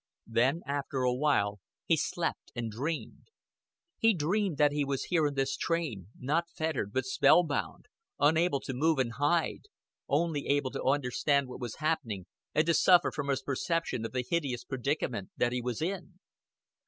Then 0.25 0.63
after 0.65 1.03
a 1.03 1.13
while 1.13 1.59
he 1.85 1.95
slept 1.95 2.51
and 2.55 2.71
dreamed. 2.71 3.27
He 3.99 4.15
dreamed 4.15 4.57
that 4.57 4.71
he 4.71 4.83
was 4.83 5.03
here 5.03 5.27
in 5.27 5.35
this 5.35 5.55
train, 5.55 6.07
not 6.19 6.49
fettered, 6.49 6.91
but 6.91 7.05
spell 7.05 7.43
bound, 7.43 7.85
unable 8.19 8.59
to 8.61 8.73
move 8.73 8.97
and 8.97 9.13
hide, 9.13 9.65
only 10.09 10.47
able 10.47 10.71
to 10.71 10.83
understand 10.85 11.47
what 11.47 11.59
was 11.61 11.75
happening 11.75 12.25
and 12.55 12.65
to 12.65 12.73
suffer 12.73 13.11
from 13.11 13.27
his 13.27 13.43
perception 13.43 14.03
of 14.03 14.11
the 14.11 14.25
hideous 14.27 14.63
predicament 14.63 15.29
that 15.37 15.51
he 15.53 15.61
was 15.61 15.83
in. 15.83 16.17